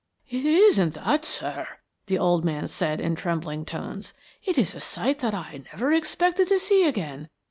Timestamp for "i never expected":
5.35-6.47